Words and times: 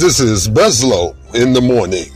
This 0.00 0.18
is 0.18 0.48
Beslow 0.48 1.14
in 1.34 1.52
the 1.52 1.60
morning. 1.60 2.06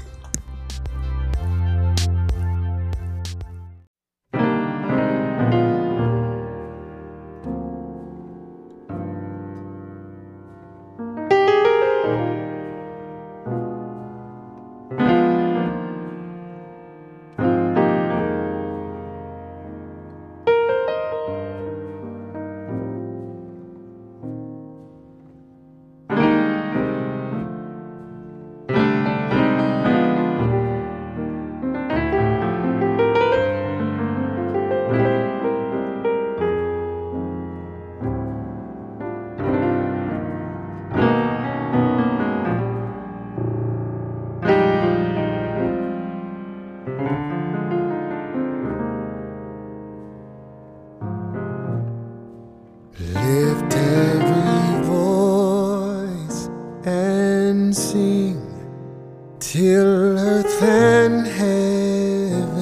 And 60.74 61.26
heaven 61.26 62.54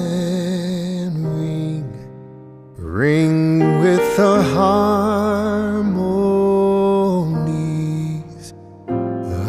ring, 1.39 1.89
ring 2.77 3.81
with 3.81 4.05
the 4.17 4.41
harmonies 4.53 5.73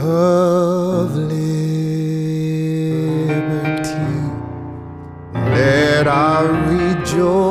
of 0.01 1.15
liberty. 1.15 1.45
Let 5.35 6.07
our 6.07 6.47
rejoicing 6.73 7.45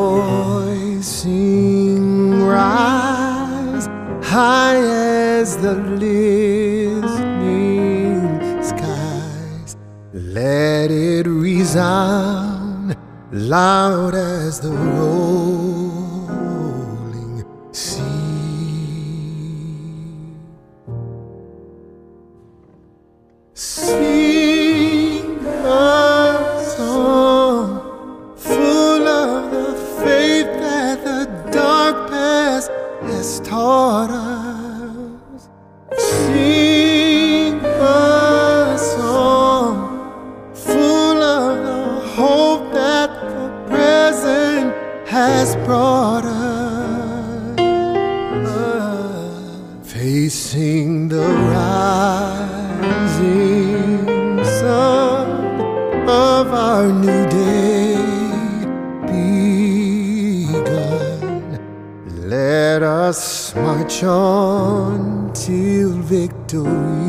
rise 2.42 3.86
high 4.26 4.78
as 4.78 5.58
the 5.58 5.76
it 11.74 11.80
resound 11.80 12.96
loud 13.32 14.14
as 14.14 14.60
the 14.60 14.70
rolling 14.70 15.63
Facing 50.34 51.10
the 51.10 51.28
rising 51.54 52.34
sun 54.44 55.30
of 56.10 56.48
our 56.52 56.88
new 56.92 57.26
day 57.30 57.94
begun. 60.56 61.60
Let 62.28 62.82
us 62.82 63.54
march 63.54 64.04
on 64.04 65.32
till 65.34 65.92
victory 66.00 67.03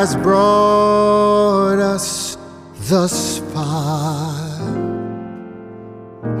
has 0.00 0.16
brought 0.16 1.78
us 1.78 2.38
thus 2.88 3.38
far 3.52 4.62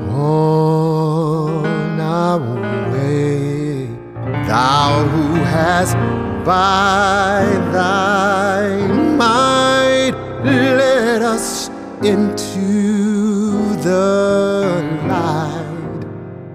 on 0.08 2.00
our 2.00 2.40
way, 2.90 3.84
Thou 4.48 5.04
who 5.12 5.34
hast 5.44 5.94
by 6.42 7.44
Thy 7.76 8.86
might 9.18 10.16
led 10.42 11.20
us 11.20 11.68
into 12.02 13.74
the 13.82 14.82
light. 15.06 16.00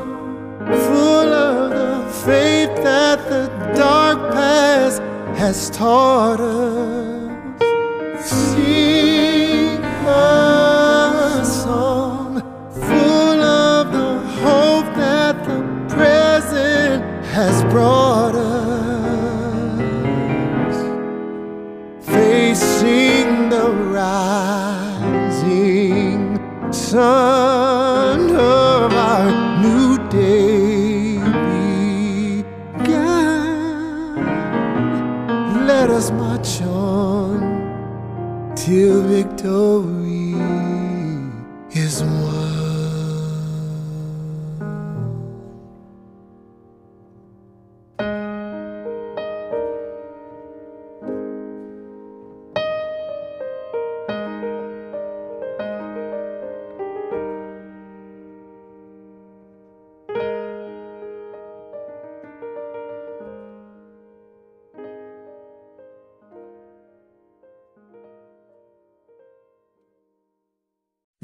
full 0.68 1.34
of 1.34 1.72
the 1.72 2.12
faith 2.26 2.76
that 2.84 3.28
the 3.30 3.48
dark 3.76 4.32
past 4.32 5.02
has 5.40 5.72
taught 5.72 6.40
us. 6.40 6.97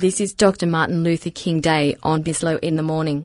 This 0.03 0.19
is 0.19 0.33
Dr. 0.33 0.67
Martin 0.67 1.01
Luther 1.01 1.29
King 1.29 1.61
Day 1.61 1.95
on 2.03 2.25
Bislow 2.25 2.59
in 2.59 2.75
the 2.75 2.83
morning. 2.83 3.23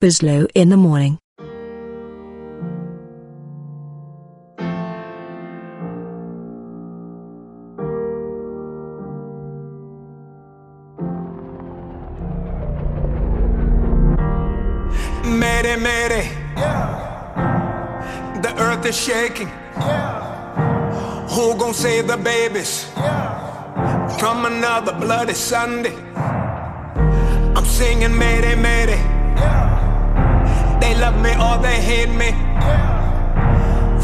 Bislow 0.00 0.46
in 0.54 0.68
the 0.68 0.76
morning. 0.76 1.18
Mayday, 15.24 15.74
mayday. 15.74 16.30
The 18.40 18.54
earth 18.56 18.86
is 18.86 18.96
shaking. 18.96 19.48
Who 21.30 21.58
gon' 21.58 21.74
save 21.74 22.06
the 22.06 22.16
babies 22.16 22.84
from 24.20 24.46
another 24.46 24.92
bloody 24.92 25.34
Sunday? 25.34 25.96
I'm 27.56 27.64
singing 27.64 28.16
mayday, 28.16 28.54
mayday. 28.54 29.07
Love 31.00 31.22
me 31.22 31.30
or 31.30 31.56
they 31.62 31.80
hate 31.80 32.10
me 32.10 32.30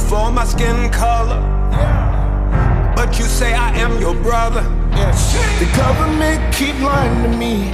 for 0.09 0.31
my 0.31 0.45
skin 0.45 0.91
color. 0.93 1.41
But 2.95 3.19
you 3.19 3.25
say 3.25 3.53
I 3.53 3.71
am 3.77 4.01
your 4.01 4.15
brother. 4.15 4.63
The 5.59 5.69
government 5.77 6.55
keep 6.55 6.79
lying 6.81 7.23
to 7.25 7.37
me, 7.37 7.73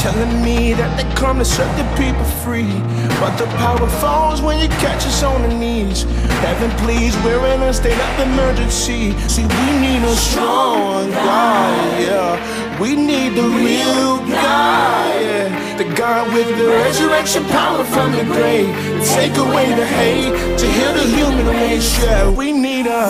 telling 0.00 0.42
me 0.42 0.72
that 0.72 0.96
they 0.96 1.14
come 1.14 1.38
to 1.38 1.44
set 1.44 1.68
the 1.76 1.84
people 2.02 2.24
free. 2.44 2.72
But 3.20 3.36
the 3.36 3.46
power 3.58 3.86
falls 4.00 4.40
when 4.40 4.58
you 4.58 4.68
catch 4.68 5.04
us 5.04 5.22
on 5.22 5.42
the 5.42 5.54
knees. 5.54 6.04
Heaven, 6.40 6.70
please, 6.78 7.14
we're 7.24 7.46
in 7.54 7.60
a 7.62 7.74
state 7.74 7.98
of 7.98 8.20
emergency. 8.26 9.12
See, 9.28 9.42
we 9.42 9.66
need 9.84 10.02
a 10.02 10.16
strong 10.16 11.10
God, 11.10 12.00
yeah. 12.00 12.80
We 12.80 12.96
need 12.96 13.34
the 13.36 13.42
real 13.42 14.16
God, 14.16 15.20
yeah. 15.20 15.31
The 15.78 15.84
God 15.94 16.32
with 16.34 16.48
the 16.58 16.66
resurrection 16.68 17.44
power 17.46 17.84
from 17.84 18.12
the 18.12 18.24
grave. 18.24 18.74
Take 19.04 19.36
away 19.36 19.74
the 19.74 19.86
hate, 19.86 20.58
to 20.58 20.66
heal 20.66 20.92
the 20.92 21.06
human 21.16 21.46
race, 21.46 22.02
yeah. 22.02 22.28
We 22.30 22.52
need 22.52 22.86
a, 22.86 23.08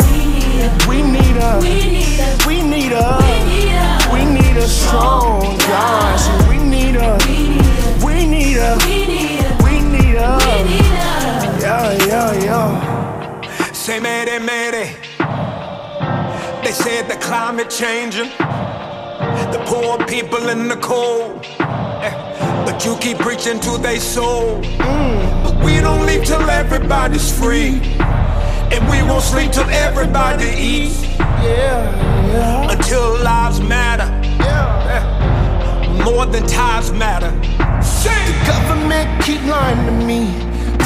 we 0.88 1.02
need 1.02 1.36
a, 1.36 1.58
we 2.46 2.62
need 2.62 2.92
a, 2.92 3.18
we 4.12 4.24
need 4.24 4.56
a 4.56 4.68
strong 4.68 5.58
God. 5.58 6.18
So 6.18 6.32
we 6.50 6.58
need 6.58 6.96
a, 6.96 7.18
we 8.04 8.26
need 8.26 8.56
a, 8.58 8.78
we 9.64 9.80
need 9.80 10.16
a, 10.16 10.38
yeah, 11.60 11.92
yeah, 12.06 12.32
yeah. 12.44 13.72
Say 13.72 14.00
mayday, 14.00 14.38
mayday. 14.38 14.96
They 16.62 16.72
said 16.72 17.08
the 17.08 17.16
climate 17.20 17.70
changing. 17.70 18.30
The 19.52 19.62
poor 19.66 19.98
people 20.06 20.48
in 20.48 20.68
the 20.68 20.76
cold. 20.76 21.44
But 22.82 22.90
you 22.90 22.96
keep 22.96 23.18
preaching 23.18 23.60
to 23.60 23.78
their 23.78 24.00
soul. 24.00 24.60
But 24.78 25.54
we 25.64 25.80
don't 25.80 26.04
leave 26.04 26.24
till 26.24 26.50
everybody's 26.50 27.30
free. 27.30 27.80
And 28.74 28.82
we 28.90 29.04
won't 29.04 29.22
sleep 29.22 29.52
till 29.52 29.70
everybody 29.70 30.46
eats. 30.46 31.00
Yeah, 31.16 32.26
yeah, 32.32 32.72
Until 32.72 33.22
lives 33.22 33.60
matter. 33.60 34.08
yeah. 34.42 36.02
More 36.04 36.26
than 36.26 36.44
ties 36.48 36.90
matter. 36.92 37.30
Say 37.84 38.10
The 38.26 38.46
government 38.50 39.22
keep 39.22 39.42
lying 39.44 39.86
to 39.86 40.04
me, 40.04 40.26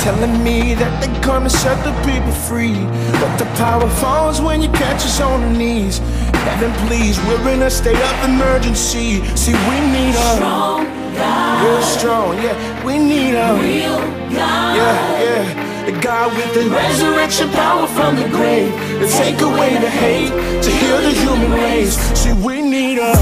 telling 0.04 0.44
me 0.44 0.74
that 0.74 1.00
they're 1.00 1.22
gonna 1.22 1.48
set 1.48 1.82
the 1.82 1.92
people 2.04 2.32
free. 2.32 2.76
But 3.20 3.38
the 3.38 3.46
power 3.56 3.88
falls 3.88 4.42
when 4.42 4.60
you 4.60 4.68
catch 4.68 5.02
us 5.06 5.18
on 5.22 5.40
the 5.40 5.58
knees. 5.58 6.00
Heaven, 6.44 6.72
please, 6.88 7.18
we're 7.24 7.48
in 7.52 7.62
a 7.62 7.70
state 7.70 7.96
of 7.96 8.28
emergency. 8.28 9.24
See, 9.34 9.54
we 9.54 9.80
need 9.96 10.14
a 10.14 10.36
strong 10.36 11.05
God. 11.16 11.64
Real 11.64 11.82
strong, 11.82 12.36
yeah. 12.36 12.84
We 12.84 12.98
need 12.98 13.34
a 13.34 13.54
real 13.54 13.98
God. 14.36 14.76
Yeah, 14.76 15.22
yeah. 15.24 15.86
The 15.86 15.92
God 16.00 16.34
with 16.36 16.52
the 16.54 16.68
resurrection 16.70 17.48
power 17.50 17.86
from 17.86 18.16
the 18.16 18.28
grave 18.28 18.72
to 19.00 19.06
take 19.06 19.40
away 19.40 19.78
the 19.78 19.88
hate, 19.88 20.30
to 20.62 20.70
heal 20.70 20.98
the 21.00 21.12
human 21.12 21.52
race. 21.52 21.96
See, 22.18 22.32
we 22.32 22.60
need 22.60 22.98
a, 22.98 23.14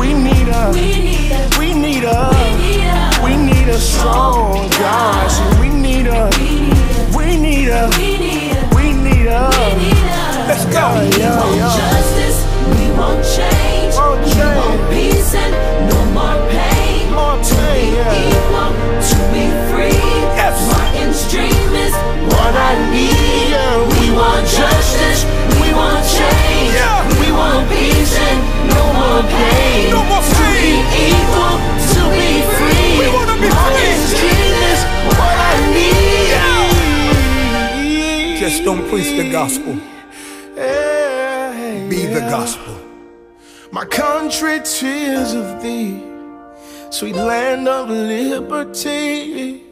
we 0.00 0.14
need 0.14 0.48
a, 0.48 0.72
we 1.58 1.74
need 1.74 2.04
a, 2.04 2.32
we 3.22 3.36
need 3.36 3.68
a 3.68 3.78
strong 3.78 4.70
God. 4.70 4.72
See, 4.72 4.82
we 4.82 4.98
need 4.98 5.23
pain. 29.22 29.90
No 29.90 30.02
more 30.10 30.22
To 30.22 30.44
be 30.62 30.74
equal, 31.08 31.56
to 31.94 32.02
be 32.18 32.42
free. 32.56 32.90
We 33.00 33.06
wanna 33.14 33.36
be 33.40 33.48
free. 33.48 33.94
dream 34.20 34.56
is 34.72 34.80
what 35.18 35.34
I 35.50 35.54
need. 35.74 36.34
Just 38.38 38.64
don't 38.64 38.84
preach 38.88 39.10
the 39.16 39.30
gospel. 39.30 39.74
Be 41.88 42.06
the 42.06 42.20
gospel. 42.20 42.74
My 43.70 43.84
country, 43.84 44.60
tears 44.64 45.34
of 45.34 45.62
thee, 45.62 46.00
sweet 46.90 47.16
land 47.16 47.68
of 47.68 47.90
liberty. 47.90 49.62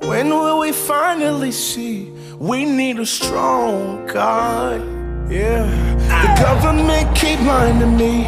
When 0.00 0.28
will 0.28 0.58
we 0.60 0.72
finally 0.72 1.52
see 1.52 2.10
we 2.38 2.64
need 2.64 2.98
a 2.98 3.06
strong 3.06 4.06
God? 4.06 4.80
Yeah, 5.30 5.64
the 6.22 6.42
government 6.42 7.14
keep 7.16 7.40
lying 7.40 7.96
me, 7.96 8.24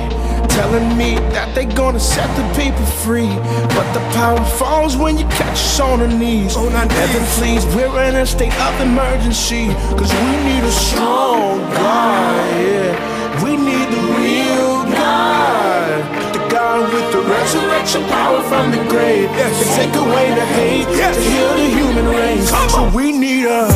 telling 0.48 0.96
me 0.96 1.16
that 1.34 1.54
they 1.54 1.64
gonna 1.66 2.00
set 2.00 2.28
the 2.36 2.44
people 2.60 2.84
free. 3.04 3.32
But 3.76 3.86
the 3.92 4.00
power 4.18 4.42
falls 4.58 4.96
when 4.96 5.18
you 5.18 5.24
catch 5.26 5.58
us 5.58 5.80
on 5.80 6.00
the 6.00 6.08
knees. 6.08 6.56
On 6.56 6.72
our 6.74 6.88
Heaven, 6.88 7.22
please, 7.38 7.64
we're 7.74 8.02
in 8.04 8.16
a 8.16 8.26
state 8.26 8.54
of 8.60 8.80
emergency, 8.80 9.66
cause 9.98 10.12
we 10.12 10.30
need 10.48 10.64
a 10.64 10.70
strong 10.72 11.58
God. 11.74 12.60
Yeah, 12.60 13.44
we 13.44 13.56
need 13.56 13.88
the 13.88 14.02
real 14.18 14.84
God. 14.92 16.34
The 16.34 16.42
God 16.50 16.92
with 16.92 17.08
the 17.12 17.20
resurrection 17.22 18.02
power 18.08 18.42
from 18.42 18.70
the 18.70 18.82
grave. 18.88 19.30
Yes. 19.36 19.52
To 19.58 19.64
take 19.80 19.94
away 19.96 20.30
the 20.34 20.46
hate, 20.58 20.88
Yes. 20.96 21.16
to 21.16 21.22
heal 21.22 21.52
the 21.56 21.68
human 21.78 22.06
race. 22.06 22.50
Come 22.50 22.68
So 22.68 22.82
on. 22.84 22.92
we 22.94 23.12
need 23.12 23.46
a, 23.46 23.66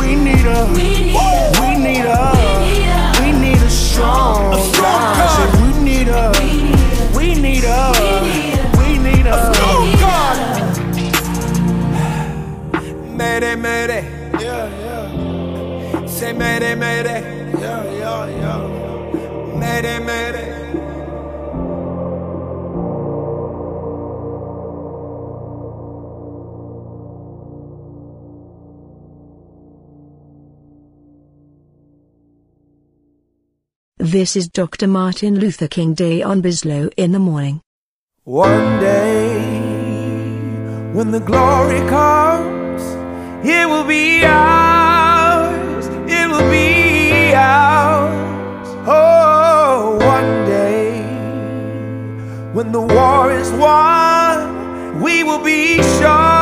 we 0.00 0.14
need 0.16 0.44
a, 0.46 0.58
we 0.74 1.76
need 1.76 2.04
a, 2.04 2.20
we 3.20 3.32
need 3.32 3.62
a 3.62 3.70
strong, 3.70 4.52
A 4.54 4.60
strong 4.72 5.00
God. 5.16 5.35
Mayday, 13.36 13.54
mayday. 13.54 14.02
Yeah, 14.40 14.66
yeah, 14.80 16.06
Say 16.06 16.32
mayday, 16.32 16.74
mayday. 16.74 17.20
yeah, 17.60 17.84
yeah, 17.84 18.26
yeah. 18.30 19.58
Mayday, 19.60 19.98
mayday. 19.98 20.56
This 33.98 34.34
is 34.34 34.48
Dr. 34.48 34.86
Martin 34.86 35.38
Luther 35.38 35.68
King 35.68 35.92
Day 35.92 36.22
on 36.22 36.40
Bislow 36.40 36.90
in 36.96 37.12
the 37.12 37.18
morning. 37.18 37.60
One 38.24 38.80
day, 38.80 39.36
when 40.94 41.10
the 41.10 41.20
glory 41.20 41.80
comes, 41.90 42.55
it 43.48 43.68
will 43.68 43.84
be 43.84 44.24
ours. 44.24 45.86
It 46.08 46.28
will 46.28 46.50
be 46.50 47.32
ours. 47.34 48.68
Oh, 48.86 49.98
one 50.00 50.44
day, 50.46 51.00
when 52.52 52.72
the 52.72 52.80
war 52.80 53.30
is 53.32 53.50
won, 53.52 55.00
we 55.00 55.22
will 55.22 55.42
be 55.42 55.76
sure. 55.98 56.35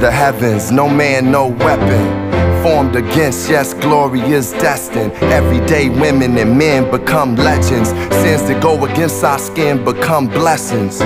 The 0.00 0.10
heavens, 0.10 0.70
no 0.70 0.88
man, 0.88 1.30
no 1.30 1.48
weapon. 1.48 2.26
formed 2.62 2.96
against. 2.96 3.48
Yes, 3.48 3.74
glory 3.74 4.20
is 4.20 4.50
destined. 4.52 5.12
Everyday 5.32 5.88
women 5.88 6.36
and 6.36 6.58
men 6.58 6.90
become 6.90 7.36
legends. 7.36 7.90
Sins 7.90 8.42
that 8.48 8.60
go 8.60 8.84
against 8.84 9.22
our 9.22 9.38
skin 9.38 9.84
become 9.84 10.26
blessings. 10.26 10.98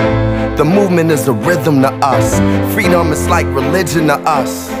The 0.57 0.65
movement 0.65 1.11
is 1.11 1.27
a 1.27 1.33
rhythm 1.33 1.81
to 1.83 1.91
us. 2.01 2.39
Freedom 2.73 3.11
is 3.11 3.27
like 3.27 3.45
religion 3.47 4.07
to 4.07 4.15
us. 4.25 4.80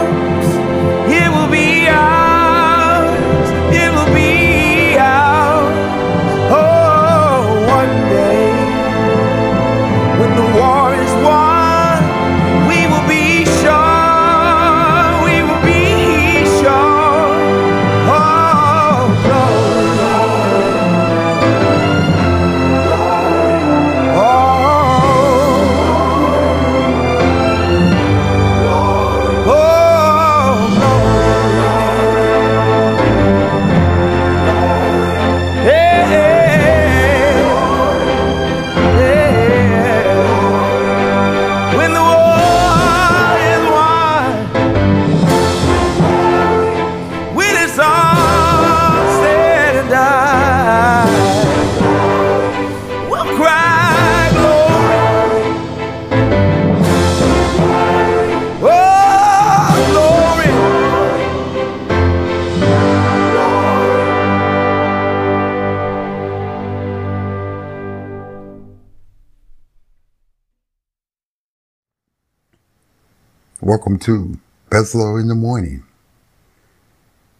Welcome 73.71 73.99
to 73.99 74.37
Beslow 74.69 75.17
in 75.17 75.29
the 75.29 75.33
Morning. 75.33 75.85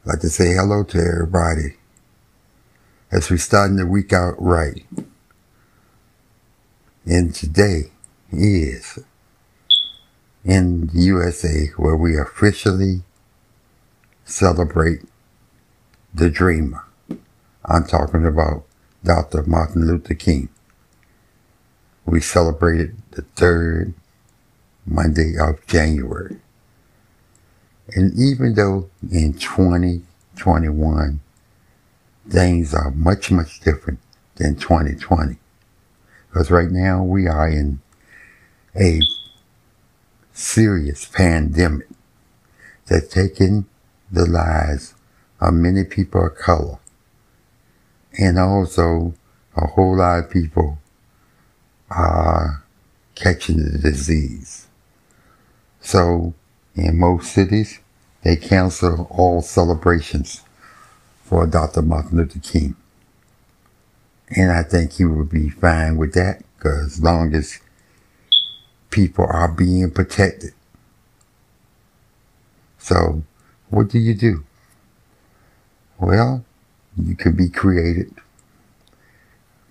I'd 0.06 0.12
like 0.12 0.20
to 0.22 0.30
say 0.30 0.54
hello 0.54 0.86
to 0.86 0.98
everybody 0.98 1.76
as 3.12 3.30
we're 3.30 3.36
starting 3.36 3.76
the 3.76 3.86
week 3.86 4.14
out 4.14 4.42
right. 4.42 4.86
And 7.06 7.36
today 7.36 7.92
is 8.32 8.98
in 10.46 10.88
the 10.88 11.00
USA 11.02 11.72
where 11.76 11.98
we 11.98 12.18
officially 12.18 13.02
celebrate 14.24 15.02
the 16.14 16.30
dreamer. 16.30 16.86
I'm 17.66 17.84
talking 17.84 18.26
about 18.26 18.64
Dr. 19.04 19.44
Martin 19.44 19.86
Luther 19.86 20.14
King. 20.14 20.48
We 22.06 22.22
celebrated 22.22 22.96
the 23.12 23.24
third 23.36 23.94
Monday 24.86 25.36
of 25.40 25.66
January. 25.68 26.38
And 27.96 28.14
even 28.18 28.56
though 28.56 28.90
in 29.12 29.34
2021 29.34 31.20
things 32.30 32.74
are 32.74 32.92
much, 32.92 33.32
much 33.32 33.60
different 33.60 34.00
than 34.36 34.56
2020, 34.56 35.38
because 36.30 36.50
right 36.52 36.72
now 36.72 37.04
we 37.04 37.28
are 37.28 37.50
in 37.50 37.82
a 38.76 39.02
serious 40.34 41.06
pandemic 41.06 41.88
that's 42.86 43.08
taken 43.08 43.66
the 44.12 44.26
lives 44.26 44.96
of 45.40 45.54
many 45.54 45.84
people 45.84 46.26
of 46.26 46.36
color 46.36 46.78
and 48.18 48.38
also 48.38 49.14
a 49.56 49.68
whole 49.68 49.98
lot 49.98 50.20
of 50.20 50.30
people 50.30 50.78
are 51.90 52.64
catching 53.16 53.58
the 53.58 53.78
disease. 53.78 54.61
So, 55.82 56.34
in 56.76 57.00
most 57.00 57.34
cities, 57.34 57.80
they 58.24 58.36
cancel 58.36 59.08
all 59.10 59.42
celebrations 59.42 60.42
for 61.24 61.48
Dr. 61.48 61.82
Martin 61.82 62.18
Luther 62.18 62.40
King. 62.40 62.76
And 64.36 64.52
I 64.52 64.64
think 64.64 64.94
he 64.94 65.06
would 65.06 65.30
be 65.30 65.50
fine 65.50 65.98
with 65.98 66.14
that 66.14 66.44
because 66.56 66.86
as 66.86 67.04
long 67.04 67.34
as 67.34 67.60
people 68.92 69.26
are 69.26 69.48
being 69.52 69.90
protected. 69.92 70.54
So, 72.78 73.24
what 73.70 73.90
do 73.90 74.00
you 74.00 74.14
do? 74.14 74.44
Well, 76.00 76.46
you 76.98 77.16
could 77.16 77.36
be 77.36 77.50
created 77.50 78.14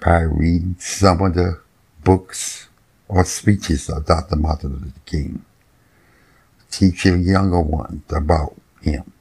by 0.01 0.21
reading 0.21 0.77
some 0.79 1.21
of 1.23 1.35
the 1.35 1.61
books 2.03 2.69
or 3.09 3.25
speeches 3.25 3.89
of 3.89 4.07
Dr. 4.07 4.37
Martin 4.37 4.73
Luther 4.73 5.01
King. 5.07 5.45
Teach 6.71 7.05
your 7.05 7.17
younger 7.17 7.61
ones 7.61 8.03
about 8.11 8.55
him 8.83 9.13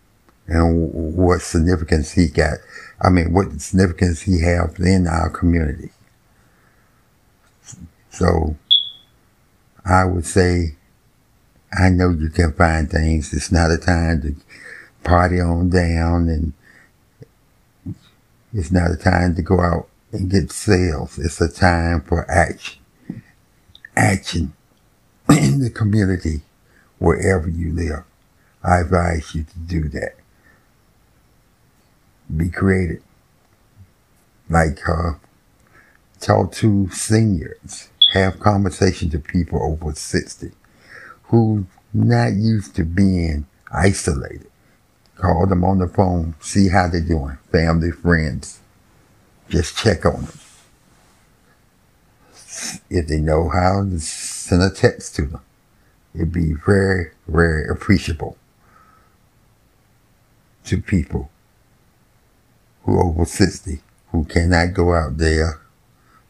and 0.48 0.94
what 1.16 1.42
significance 1.42 2.12
he 2.12 2.28
got. 2.28 2.58
I 3.02 3.10
mean, 3.10 3.34
what 3.34 3.62
significance 3.62 4.22
he 4.22 4.42
has 4.42 4.80
in 4.80 5.08
our 5.08 5.30
community. 5.30 5.92
So, 8.10 8.58
I 9.86 10.06
would 10.06 10.26
say, 10.26 10.76
I 11.78 11.90
know 11.90 12.10
you 12.10 12.30
can 12.30 12.54
find 12.54 12.90
things. 12.90 13.34
It's 13.34 13.52
not 13.52 13.72
a 13.72 13.78
time 13.78 14.22
to 14.22 14.36
party 15.04 15.40
on 15.40 15.70
down 15.70 16.28
and 16.28 16.54
it's 18.54 18.72
not 18.72 18.92
a 18.92 18.98
time 18.98 19.36
to 19.36 19.42
go 19.42 19.62
out 19.62 19.88
and 20.12 20.30
get 20.30 20.52
sales. 20.52 21.20
It's 21.20 21.40
a 21.40 21.48
time 21.48 22.02
for 22.02 22.30
action. 22.30 22.82
Action 23.96 24.54
in 25.30 25.60
the 25.60 25.70
community 25.70 26.42
wherever 27.00 27.50
you 27.50 27.74
live. 27.74 28.04
I 28.64 28.82
advise 28.82 29.34
you 29.34 29.44
to 29.44 29.60
do 29.60 29.90
that. 29.90 30.16
Be 32.36 32.50
creative. 32.50 33.02
Like, 34.50 34.88
uh, 34.88 35.14
talk 36.20 36.52
to 36.54 36.90
seniors. 36.90 37.90
Have 38.14 38.40
conversations 38.40 39.14
with 39.14 39.24
people 39.26 39.62
over 39.62 39.94
60 39.94 40.52
who 41.24 41.66
not 41.94 42.34
used 42.34 42.76
to 42.76 42.84
being 42.84 43.46
isolated. 43.72 44.50
Call 45.16 45.46
them 45.48 45.64
on 45.64 45.80
the 45.80 45.88
phone, 45.88 46.36
see 46.40 46.70
how 46.70 46.88
they're 46.88 47.02
doing. 47.02 47.38
Family, 47.52 47.92
friends. 47.92 48.60
Just 49.50 49.78
check 49.78 50.06
on 50.06 50.26
them. 50.26 50.40
If 52.90 53.08
they 53.08 53.20
know 53.20 53.50
how, 53.50 53.84
to 53.84 54.00
send 54.00 54.64
a 54.64 54.70
text 54.70 55.16
to 55.16 55.24
them. 55.24 55.42
It'd 56.20 56.34
be 56.34 56.52
very, 56.52 57.12
very 57.30 57.70
appreciable 57.70 58.38
to 60.66 60.82
people 60.82 61.30
who 62.84 62.98
are 62.98 63.06
over 63.06 63.24
60 63.24 63.80
who 64.12 64.26
cannot 64.26 64.74
go 64.74 64.94
out 64.94 65.16
there 65.16 65.62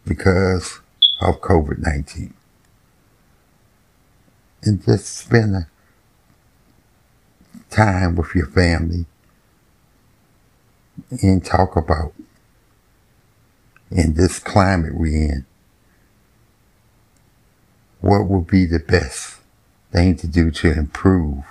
because 0.05 0.79
of 1.19 1.41
COVID-19. 1.41 2.33
And 4.61 4.85
just 4.85 5.17
spend 5.17 5.55
a 5.55 5.67
time 7.71 8.15
with 8.15 8.35
your 8.35 8.45
family 8.45 9.07
and 11.23 11.43
talk 11.43 11.75
about 11.75 12.13
in 13.89 14.13
this 14.13 14.37
climate 14.37 14.93
we're 14.93 15.31
in, 15.31 15.45
what 18.01 18.25
would 18.25 18.45
be 18.45 18.67
the 18.67 18.77
best 18.77 19.38
thing 19.91 20.15
to 20.17 20.27
do 20.27 20.51
to 20.51 20.71
improve 20.71 21.43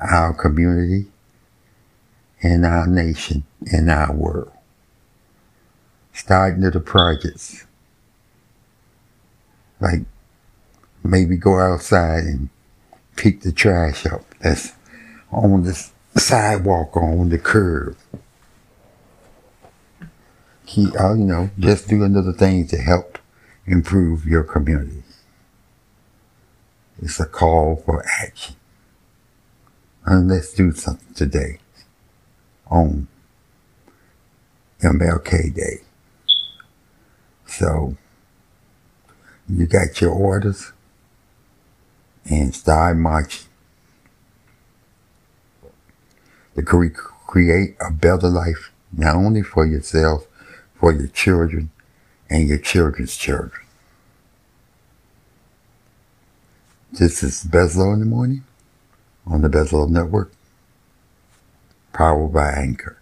our 0.00 0.32
community 0.32 1.06
and 2.42 2.64
our 2.64 2.86
nation 2.86 3.44
and 3.72 3.90
our 3.90 4.12
world. 4.12 4.52
Starting 6.12 6.60
the 6.60 6.80
projects. 6.80 7.66
Like 9.80 10.02
maybe 11.02 11.36
go 11.36 11.58
outside 11.58 12.24
and 12.24 12.48
pick 13.16 13.42
the 13.42 13.52
trash 13.52 14.06
up 14.06 14.22
that's 14.40 14.72
on 15.30 15.64
the 15.64 15.90
sidewalk 16.16 16.96
or 16.96 17.02
on 17.02 17.28
the 17.28 17.38
curb. 17.38 17.96
Keep, 20.66 20.98
uh, 20.98 21.14
you 21.14 21.24
know, 21.24 21.50
just 21.58 21.88
do 21.88 22.02
another 22.04 22.32
thing 22.32 22.66
to 22.68 22.78
help 22.78 23.18
improve 23.66 24.26
your 24.26 24.42
community. 24.44 25.03
It's 27.00 27.20
a 27.20 27.26
call 27.26 27.76
for 27.76 28.04
action. 28.20 28.56
And 30.04 30.28
let's 30.28 30.52
do 30.52 30.72
something 30.72 31.14
today 31.14 31.58
on 32.66 33.08
MLK 34.80 35.54
Day. 35.54 35.80
So, 37.46 37.96
you 39.48 39.66
got 39.66 40.00
your 40.00 40.12
orders 40.12 40.72
and 42.24 42.54
start 42.54 42.96
marching 42.96 43.48
to 46.54 46.62
create 47.26 47.76
a 47.80 47.90
better 47.90 48.28
life, 48.28 48.72
not 48.92 49.16
only 49.16 49.42
for 49.42 49.66
yourself, 49.66 50.26
for 50.74 50.92
your 50.92 51.08
children 51.08 51.70
and 52.30 52.48
your 52.48 52.58
children's 52.58 53.16
children. 53.16 53.63
This 56.96 57.24
is 57.24 57.42
Bezlo 57.42 57.92
in 57.92 57.98
the 57.98 58.06
morning 58.06 58.44
on 59.26 59.42
the 59.42 59.48
Bezlo 59.48 59.90
Network, 59.90 60.30
powered 61.92 62.32
by 62.32 62.52
Anchor. 62.52 62.96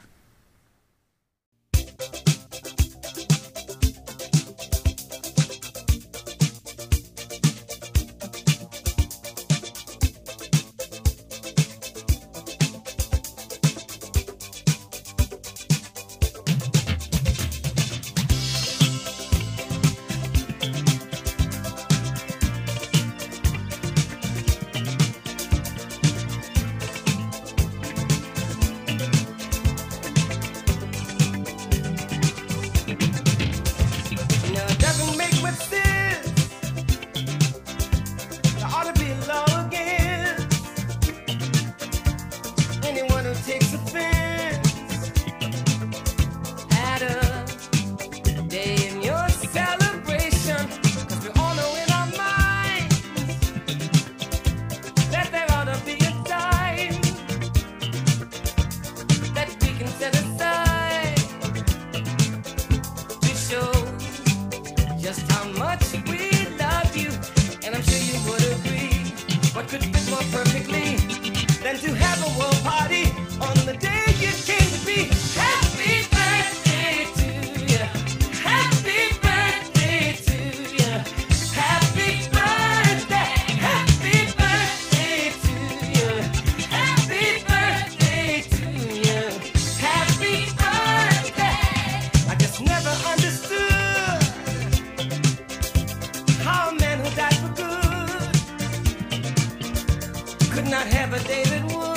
not 100.72 100.86
have 100.86 101.12
a 101.12 101.22
David 101.28 101.62
Wood. 101.70 101.91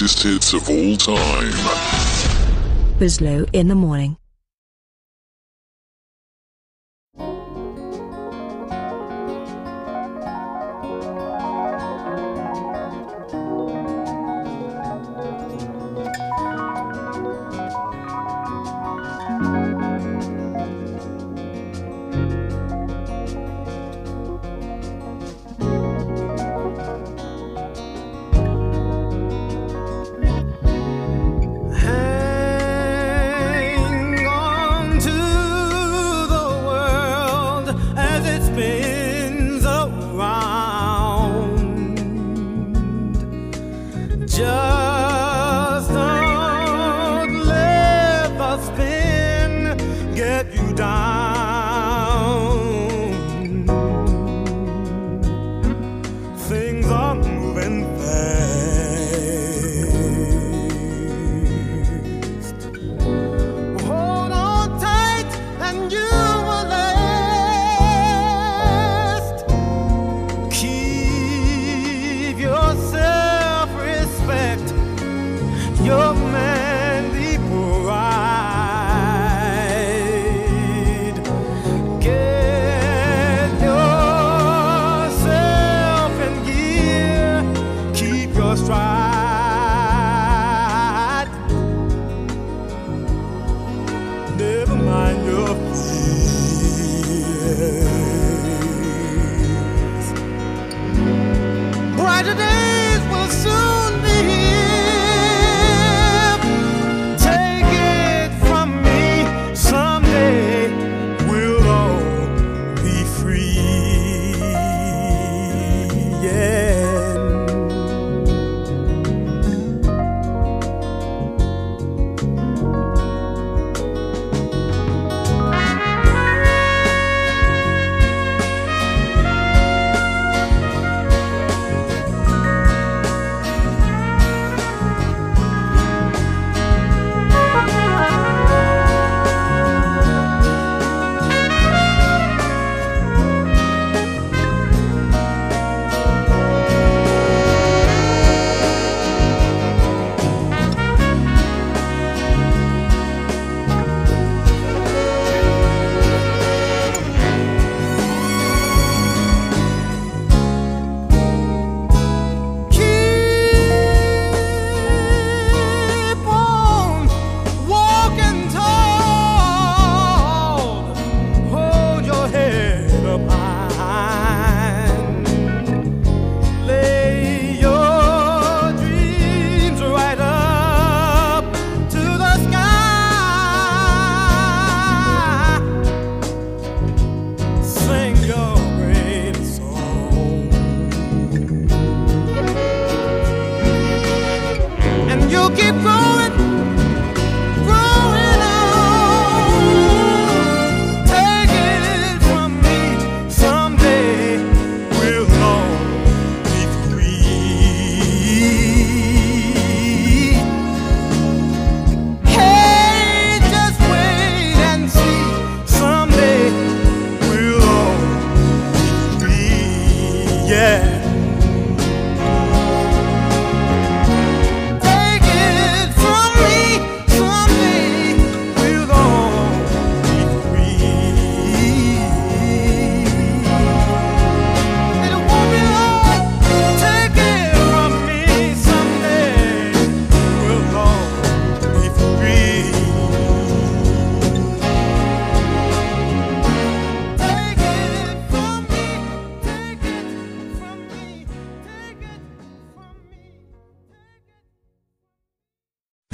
Greatest 0.00 0.22
hits 0.22 0.54
of 0.54 0.66
all 0.70 0.96
time. 0.96 1.52
Bislow 2.98 3.46
in 3.52 3.68
the 3.68 3.74
morning. 3.74 4.19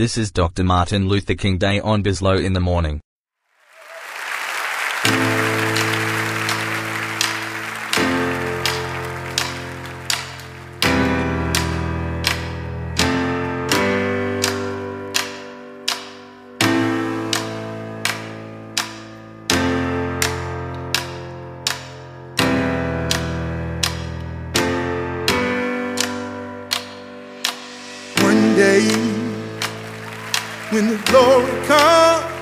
This 0.06 0.18
is 0.18 0.30
Dr. 0.30 0.62
Martin 0.62 1.08
Luther 1.08 1.34
King 1.34 1.58
Day 1.58 1.80
on 1.80 2.04
Bislow 2.04 2.40
in 2.40 2.52
the 2.52 2.60
morning. 2.60 3.00
Day, 28.56 29.05
when 30.76 30.88
the 30.88 30.98
glory 31.10 31.66
comes, 31.66 32.35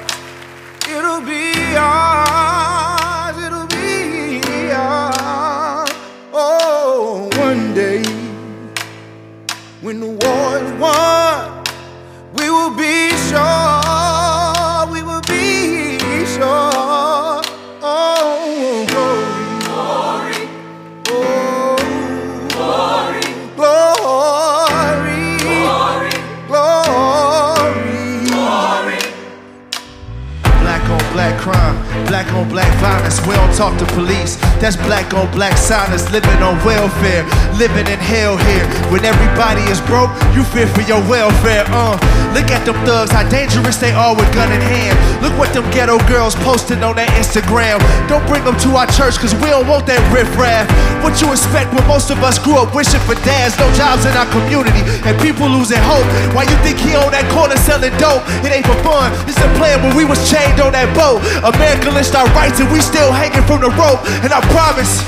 black 32.49 32.73
violence. 32.81 33.21
We 33.27 33.35
don't 33.35 33.55
talk 33.55 33.79
to 33.79 33.87
police. 33.95 34.37
That's 34.65 34.81
black 34.81 35.13
on 35.13 35.29
black 35.29 35.61
silence. 35.61 36.09
Living 36.09 36.41
on 36.41 36.57
welfare, 36.65 37.21
living 37.61 37.85
in 37.85 38.01
hell 38.01 38.41
here. 38.49 38.65
When 38.89 39.05
everybody 39.05 39.61
is 39.69 39.77
broke, 39.85 40.09
you 40.33 40.41
fear 40.41 40.65
for 40.73 40.81
your 40.89 41.05
welfare. 41.05 41.69
Uh, 41.69 42.01
look 42.33 42.49
at 42.49 42.65
them 42.65 42.73
thugs, 42.89 43.13
how 43.13 43.29
dangerous 43.29 43.77
they 43.77 43.93
are 43.93 44.17
with 44.17 44.25
gun 44.33 44.49
in 44.49 44.65
hand. 44.65 44.97
Look 45.21 45.37
what 45.37 45.53
them 45.53 45.69
ghetto 45.69 46.01
girls 46.09 46.33
posting 46.41 46.81
on 46.81 46.97
their 46.97 47.13
Instagram. 47.21 47.77
Don't 48.09 48.25
bring 48.25 48.41
them 48.49 48.57
to 48.65 48.73
our 48.81 48.89
church, 48.89 49.21
cause 49.21 49.37
we 49.37 49.53
don't 49.53 49.69
want 49.69 49.85
that 49.85 50.01
riffraff. 50.09 50.65
What 51.05 51.21
you 51.21 51.29
expect 51.37 51.69
when 51.77 51.85
most 51.85 52.09
of 52.09 52.25
us 52.25 52.41
grew 52.41 52.57
up 52.57 52.73
wishing 52.73 53.05
for 53.05 53.21
dads, 53.21 53.61
no 53.61 53.69
jobs 53.77 54.09
in 54.09 54.17
our 54.17 54.25
community, 54.33 54.81
and 55.05 55.13
people 55.21 55.45
losing 55.45 55.77
hope. 55.85 56.09
Why 56.33 56.49
you 56.49 56.57
think 56.65 56.81
he 56.81 56.97
on 56.97 57.13
that 57.13 57.29
corner 57.29 57.61
selling 57.69 57.93
dope? 58.01 58.25
It 58.41 58.49
ain't 58.49 58.65
for 58.65 58.81
fun. 58.81 59.13
It's 59.29 59.37
a 59.45 59.51
plan 59.61 59.85
when 59.85 59.93
we 59.93 60.09
was 60.09 60.25
chained 60.33 60.57
on 60.65 60.73
that 60.73 60.89
boat. 60.97 61.21
America 61.45 61.93
lynched 61.93 62.17
our 62.17 62.25
rights 62.33 62.65
and 62.65 62.73
we 62.73 62.81
still 62.81 63.13
hanging 63.13 63.45
from 63.45 63.61
the 63.61 63.69
rope. 63.77 64.01
And 64.25 64.33
I 64.33 64.41
promise, 64.55 65.03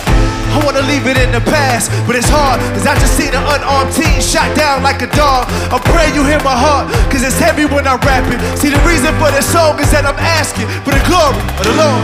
I 0.51 0.59
wanna 0.67 0.83
leave 0.83 1.07
it 1.07 1.17
in 1.17 1.31
the 1.31 1.41
past, 1.41 1.95
but 2.03 2.19
it's 2.19 2.29
hard, 2.29 2.59
cause 2.75 2.87
I 2.87 2.99
just 2.99 3.15
seen 3.15 3.31
an 3.31 3.45
unarmed 3.47 3.95
teen 3.95 4.19
shot 4.19 4.51
down 4.59 4.83
like 4.83 5.03
a 5.03 5.11
dog. 5.15 5.47
I 5.71 5.79
pray 5.95 6.11
you 6.11 6.27
hear 6.27 6.43
my 6.43 6.59
heart, 6.67 6.91
cause 7.13 7.23
it's 7.23 7.39
heavy 7.39 7.65
when 7.65 7.87
I 7.87 7.95
rap 8.03 8.27
it. 8.27 8.41
See, 8.59 8.71
the 8.71 8.83
reason 8.83 9.15
for 9.23 9.31
this 9.31 9.47
song 9.47 9.79
is 9.79 9.91
that 9.95 10.05
I'm 10.05 10.19
asking 10.19 10.67
for 10.83 10.91
the 10.91 11.05
glory 11.07 11.39
of 11.59 11.65
the 11.69 11.75
Lord. 11.79 12.03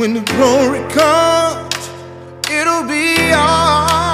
When 0.00 0.14
the 0.14 0.24
glory 0.32 0.80
comes, 0.88 1.76
it'll 2.48 2.88
be 2.88 3.36
ours, 3.36 4.09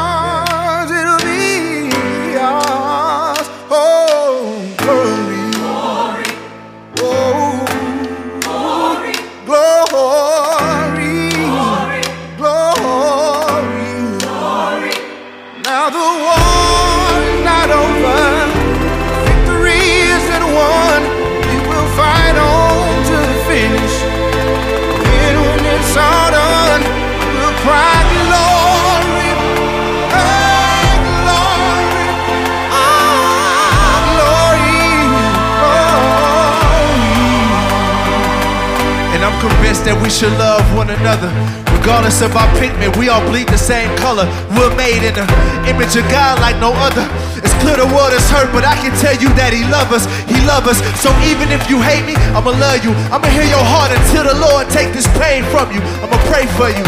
convinced 39.67 39.83
that 39.83 39.99
we 39.99 40.07
should 40.07 40.31
love 40.39 40.63
one 40.79 40.95
another. 40.95 41.27
Regardless 41.75 42.23
of 42.23 42.31
our 42.39 42.47
pigment, 42.63 42.95
we 42.95 43.11
all 43.11 43.23
bleed 43.27 43.51
the 43.51 43.59
same 43.59 43.91
color. 43.99 44.23
We're 44.55 44.71
made 44.79 45.03
in 45.03 45.11
the 45.19 45.27
image 45.67 45.99
of 45.99 46.07
God 46.07 46.39
like 46.39 46.55
no 46.63 46.71
other. 46.87 47.03
It's 47.43 47.51
clear 47.59 47.75
the 47.75 47.91
world 47.91 48.15
is 48.15 48.23
hurt, 48.31 48.55
but 48.55 48.63
I 48.63 48.79
can 48.79 48.95
tell 49.03 49.19
you 49.19 49.27
that 49.35 49.51
He 49.51 49.67
loves 49.67 49.91
us. 49.91 50.05
He 50.31 50.39
loves 50.47 50.71
us. 50.71 50.79
So 51.03 51.11
even 51.27 51.51
if 51.51 51.67
you 51.67 51.83
hate 51.83 52.07
me, 52.07 52.15
I'ma 52.31 52.55
love 52.55 52.87
you. 52.87 52.95
I'ma 53.11 53.27
hear 53.35 53.43
your 53.43 53.67
heart 53.67 53.91
until 53.91 54.31
the 54.31 54.39
Lord 54.39 54.71
take 54.71 54.95
this 54.95 55.11
pain 55.19 55.43
from 55.51 55.75
you. 55.75 55.83
I'ma 55.99 56.15
pray 56.31 56.47
for 56.55 56.71
you. 56.71 56.87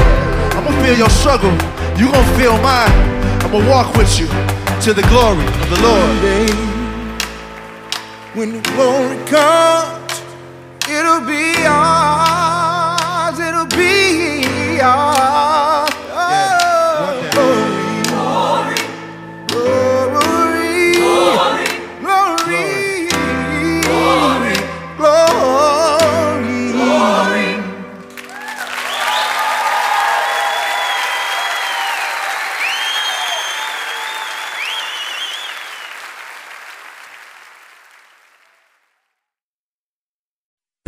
I'ma 0.54 0.70
feel 0.86 0.94
your 0.94 1.10
struggle. 1.10 1.50
You 1.98 2.06
gon' 2.14 2.30
feel 2.38 2.54
mine. 2.62 2.94
I'ma 3.42 3.58
walk 3.66 3.98
with 3.98 4.22
you 4.22 4.30
to 4.86 4.94
the 4.94 5.02
glory 5.10 5.42
of 5.42 5.66
the 5.74 5.80
Lord. 5.82 6.14
When 8.38 8.54
the 8.54 8.62
glory 8.70 9.18
comes, 9.26 10.22
it'll 10.86 11.26
be 11.26 11.66
ours. 11.66 12.27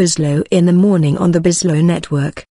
Bislow 0.01 0.47
in 0.51 0.65
the 0.65 0.73
morning 0.73 1.19
on 1.19 1.33
the 1.33 1.41
Bislow 1.41 1.85
Network. 1.85 2.47